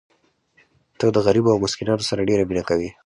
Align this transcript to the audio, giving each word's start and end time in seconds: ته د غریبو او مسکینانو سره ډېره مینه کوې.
ته 0.99 1.05
د 1.15 1.17
غریبو 1.25 1.53
او 1.53 1.61
مسکینانو 1.65 2.07
سره 2.09 2.27
ډېره 2.29 2.43
مینه 2.49 2.63
کوې. 2.69 2.89